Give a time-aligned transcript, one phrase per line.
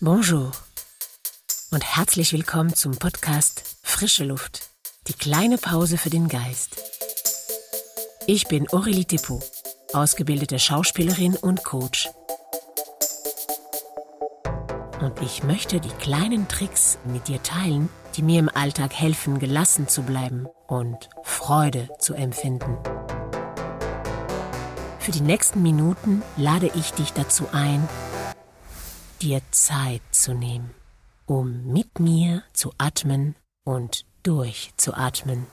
[0.00, 0.52] Bonjour
[1.72, 4.70] und herzlich willkommen zum Podcast Frische Luft,
[5.08, 6.76] die kleine Pause für den Geist.
[8.28, 9.42] Ich bin Aurélie Depot,
[9.92, 12.08] ausgebildete Schauspielerin und Coach.
[15.00, 19.88] Und ich möchte die kleinen Tricks mit dir teilen, die mir im Alltag helfen, gelassen
[19.88, 22.78] zu bleiben und Freude zu empfinden.
[25.00, 27.88] Für die nächsten Minuten lade ich dich dazu ein,
[29.18, 30.70] dir Zeit zu nehmen,
[31.26, 35.46] um mit mir zu atmen und durchzuatmen.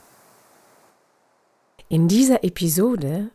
[1.88, 3.30] In dieser Episode,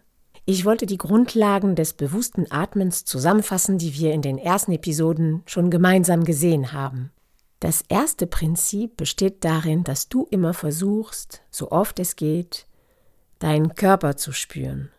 [0.46, 5.70] ich wollte die Grundlagen des bewussten Atmens zusammenfassen, die wir in den ersten Episoden schon
[5.70, 7.12] gemeinsam gesehen haben.
[7.60, 12.66] Das erste Prinzip besteht darin, dass du immer versuchst, so oft es geht,
[13.40, 14.90] deinen Körper zu spüren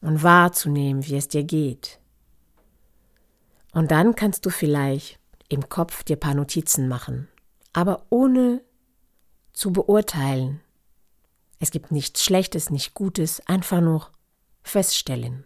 [0.00, 1.98] und wahrzunehmen, wie es dir geht.
[3.72, 7.28] Und dann kannst du vielleicht im Kopf dir paar Notizen machen,
[7.72, 8.62] aber ohne
[9.52, 10.60] zu beurteilen.
[11.58, 14.08] Es gibt nichts Schlechtes, nichts Gutes, einfach nur
[14.62, 15.44] feststellen.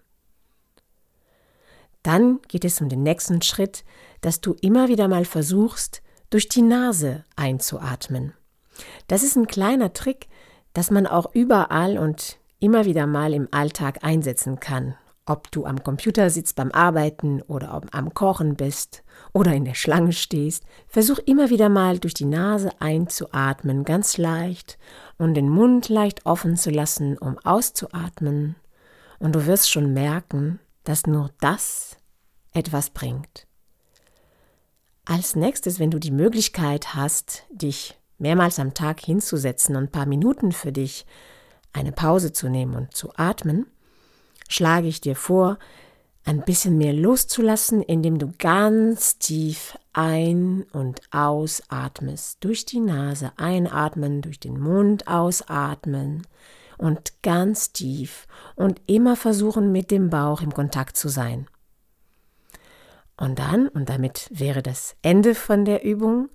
[2.03, 3.85] Dann geht es um den nächsten Schritt,
[4.21, 8.35] dass du immer wieder mal versuchst, durch die Nase einzuatmen.
[9.07, 10.29] Das ist ein kleiner Trick,
[10.73, 14.97] dass man auch überall und immer wieder mal im Alltag einsetzen kann.
[15.27, 19.75] Ob du am Computer sitzt beim Arbeiten oder ob am Kochen bist oder in der
[19.75, 24.79] Schlange stehst, versuch immer wieder mal durch die Nase einzuatmen, ganz leicht
[25.17, 28.57] und den Mund leicht offen zu lassen, um auszuatmen.
[29.19, 31.97] Und du wirst schon merken, dass nur das
[32.53, 33.47] etwas bringt.
[35.07, 40.07] Als nächstes, wenn du die Möglichkeit hast, dich mehrmals am Tag hinzusetzen und ein paar
[40.07, 41.07] Minuten für dich
[41.73, 43.67] eine Pause zu nehmen und zu atmen,
[44.49, 45.59] schlage ich dir vor,
[46.25, 52.43] ein bisschen mehr loszulassen, indem du ganz tief ein- und ausatmest.
[52.43, 56.27] Durch die Nase einatmen, durch den Mund ausatmen
[56.79, 58.27] und ganz tief
[58.57, 61.47] und immer versuchen, mit dem Bauch im Kontakt zu sein.
[63.17, 66.31] Und dann, und damit wäre das Ende von der Übung,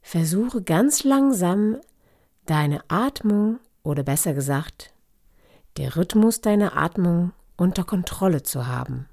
[0.00, 1.78] versuche ganz langsam
[2.44, 4.92] deine Atmung oder besser gesagt
[5.76, 9.08] der Rhythmus deiner Atmung unter Kontrolle zu haben.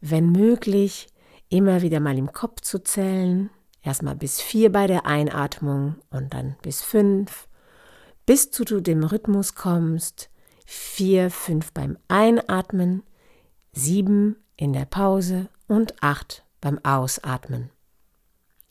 [0.00, 1.08] Wenn möglich,
[1.48, 3.50] immer wieder mal im Kopf zu zählen,
[3.82, 7.48] erstmal bis vier bei der Einatmung und dann bis fünf,
[8.26, 10.30] bis du zu dem Rhythmus kommst,
[10.64, 13.02] vier, fünf beim Einatmen,
[13.72, 17.70] sieben in der Pause und acht beim Ausatmen.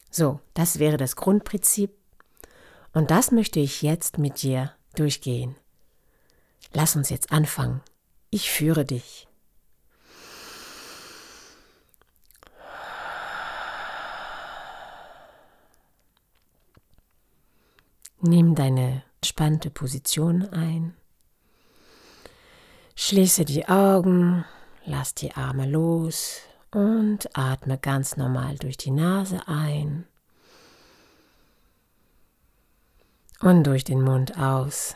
[0.09, 1.91] So, das wäre das Grundprinzip
[2.93, 5.55] und das möchte ich jetzt mit dir durchgehen.
[6.73, 7.81] Lass uns jetzt anfangen.
[8.29, 9.27] Ich führe dich.
[18.21, 20.93] Nimm deine spannende Position ein.
[22.95, 24.43] Schließe die Augen,
[24.85, 30.05] lass die Arme los und atme ganz normal durch die Nase ein
[33.39, 34.95] und durch den Mund aus.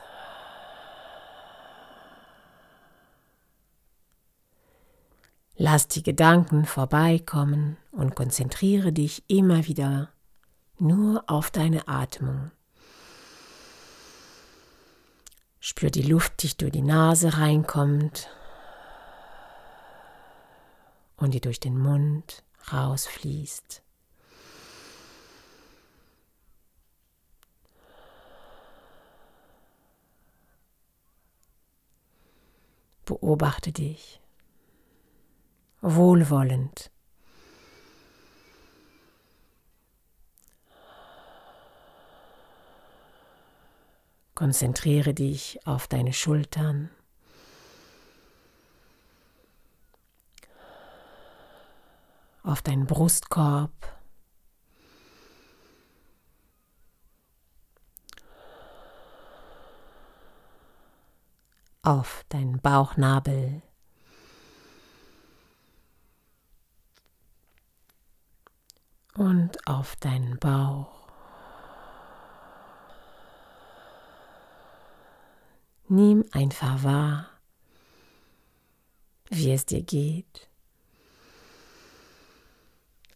[5.65, 10.09] Lass die Gedanken vorbeikommen und konzentriere dich immer wieder
[10.77, 12.51] nur auf deine Atmung.
[15.61, 18.29] Spür die Luft, die durch die Nase reinkommt
[21.15, 23.81] und die durch den Mund rausfließt.
[33.05, 34.19] Beobachte dich
[35.83, 36.89] wohlwollend.
[44.33, 46.89] Konzentriere dich auf deine Schultern.
[52.43, 53.71] auf deinen Brustkorb.
[61.85, 63.61] auf deinen Bauchnabel.
[69.15, 71.07] Und auf deinen Bauch.
[75.87, 77.29] Nimm einfach wahr,
[79.29, 80.47] wie es dir geht,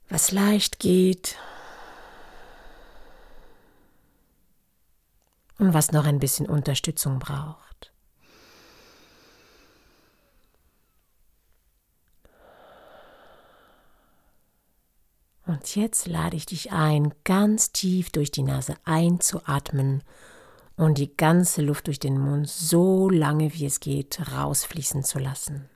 [0.10, 1.38] was leicht geht
[5.58, 7.92] und was noch ein bisschen Unterstützung braucht.
[15.58, 20.04] Und jetzt lade ich dich ein, ganz tief durch die Nase einzuatmen
[20.76, 25.68] und die ganze Luft durch den Mund so lange wie es geht rausfließen zu lassen.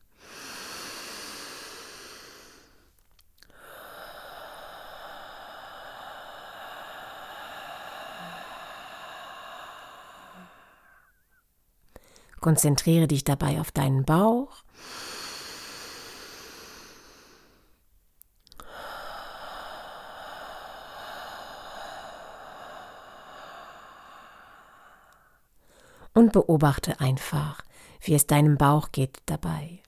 [12.40, 14.64] Konzentriere dich dabei auf deinen Bauch.
[26.22, 27.64] Und beobachte einfach,
[28.02, 29.80] wie es deinem Bauch geht dabei.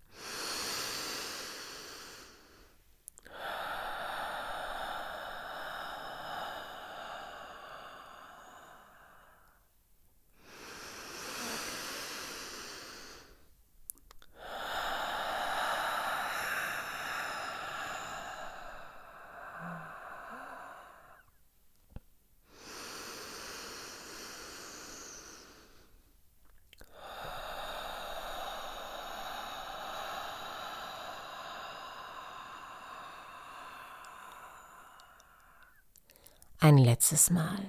[36.64, 37.60] Ein letztes Mal.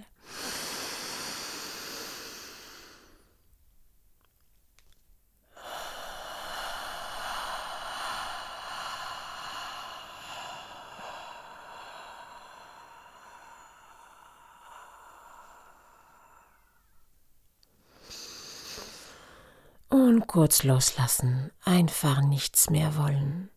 [19.88, 23.50] Und kurz loslassen, einfach nichts mehr wollen.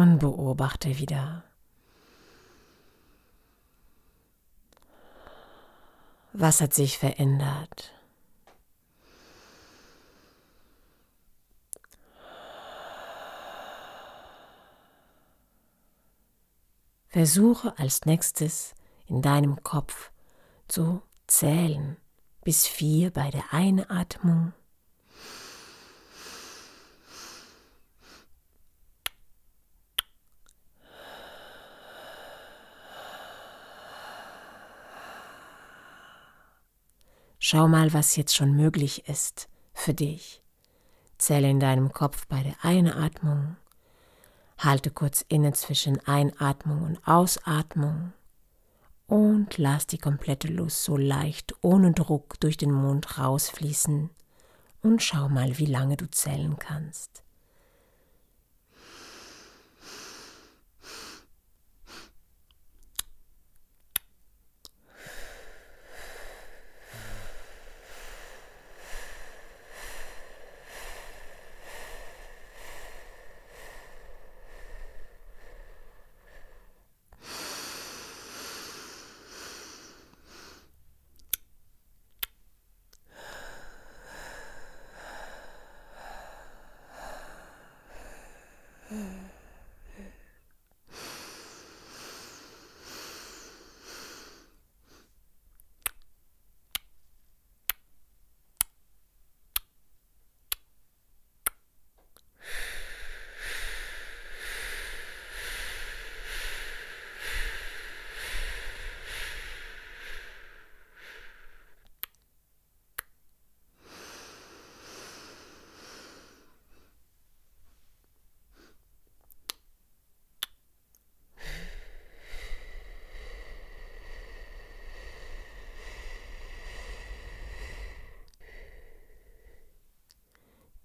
[0.00, 1.44] Und beobachte wieder.
[6.32, 7.92] Was hat sich verändert?
[17.08, 18.74] Versuche als nächstes
[19.06, 20.12] in deinem Kopf
[20.66, 21.98] zu zählen
[22.42, 24.54] bis vier bei der Einatmung
[37.52, 40.40] Schau mal, was jetzt schon möglich ist für dich.
[41.18, 43.56] Zähle in deinem Kopf bei der Einatmung.
[44.56, 48.12] Halte kurz inne zwischen Einatmung und Ausatmung
[49.08, 54.10] und lass die komplette Lust so leicht ohne Druck durch den Mund rausfließen
[54.82, 57.24] und schau mal, wie lange du zählen kannst.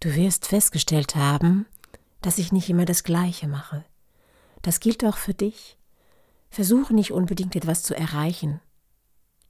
[0.05, 1.65] Du wirst festgestellt haben,
[2.21, 3.83] dass ich nicht immer das Gleiche mache.
[4.61, 5.79] Das gilt auch für dich.
[6.51, 8.61] Versuche nicht unbedingt etwas zu erreichen.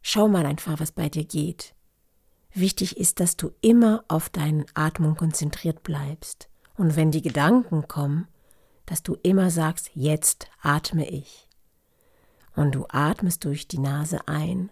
[0.01, 1.75] Schau mal einfach, was bei dir geht.
[2.53, 6.47] Wichtig ist, dass du immer auf deine Atmung konzentriert bleibst.
[6.77, 8.29] Und wenn die Gedanken kommen,
[8.85, 11.49] dass du immer sagst, jetzt atme ich.
[12.55, 14.71] Und du atmest durch die Nase ein.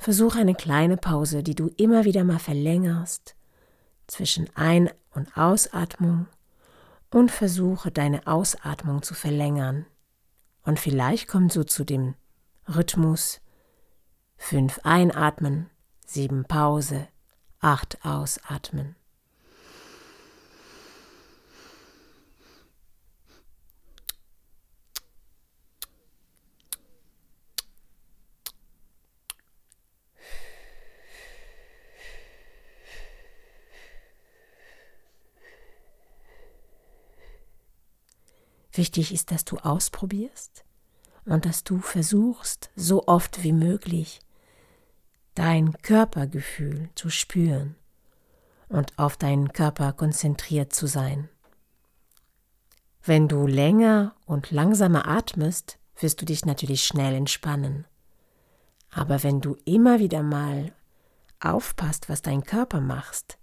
[0.00, 3.36] Versuche eine kleine Pause, die du immer wieder mal verlängerst
[4.08, 6.26] zwischen Ein- und Ausatmung
[7.10, 9.86] und versuche deine Ausatmung zu verlängern.
[10.62, 12.14] Und vielleicht kommst du zu dem
[12.68, 13.40] Rhythmus
[14.36, 15.70] 5 einatmen,
[16.06, 17.06] 7 Pause,
[17.60, 18.96] 8 ausatmen.
[38.74, 40.64] Wichtig ist, dass du ausprobierst
[41.24, 44.20] und dass du versuchst, so oft wie möglich
[45.34, 47.76] dein Körpergefühl zu spüren
[48.68, 51.28] und auf deinen Körper konzentriert zu sein.
[53.02, 57.86] Wenn du länger und langsamer atmest, wirst du dich natürlich schnell entspannen.
[58.90, 60.72] Aber wenn du immer wieder mal
[61.40, 63.38] aufpasst, was dein Körper macht,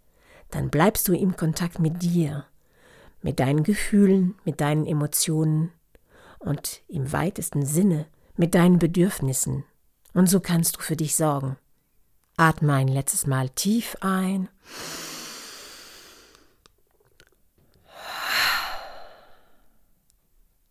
[0.49, 2.45] dann bleibst du im Kontakt mit dir,
[3.21, 5.71] mit deinen Gefühlen, mit deinen Emotionen
[6.39, 9.65] und im weitesten Sinne mit deinen Bedürfnissen.
[10.13, 11.57] Und so kannst du für dich sorgen.
[12.37, 14.49] Atme ein letztes Mal tief ein.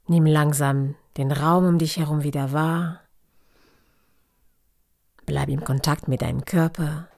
[0.08, 3.00] Nimm langsam den Raum um dich herum wieder wahr.
[5.26, 7.09] Bleib im Kontakt mit deinem Körper.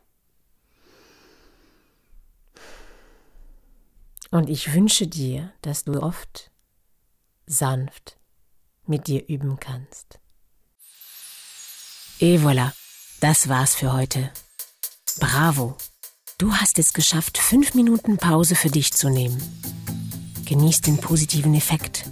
[4.33, 6.51] Und ich wünsche dir, dass du oft
[7.47, 8.17] sanft
[8.87, 10.19] mit dir üben kannst.
[12.19, 12.73] Et voilà,
[13.21, 14.31] das war's für heute.
[15.21, 15.77] Bravo,
[16.39, 19.37] du hast es geschafft, fünf Minuten Pause für dich zu nehmen.
[20.47, 22.07] Genieß den positiven Effekt.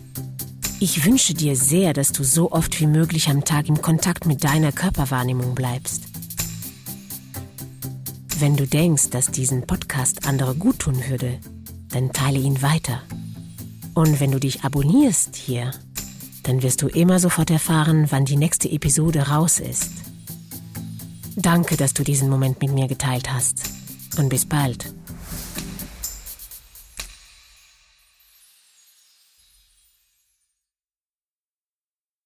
[0.78, 4.44] Ich wünsche dir sehr, dass du so oft wie möglich am Tag im Kontakt mit
[4.44, 6.04] deiner Körperwahrnehmung bleibst.
[8.38, 11.40] Wenn du denkst, dass diesen Podcast andere gut tun würde,
[11.92, 13.02] dann teile ihn weiter.
[13.94, 15.72] Und wenn du dich abonnierst hier,
[16.42, 19.92] dann wirst du immer sofort erfahren, wann die nächste Episode raus ist.
[21.36, 23.62] Danke, dass du diesen Moment mit mir geteilt hast.
[24.18, 24.92] Und bis bald.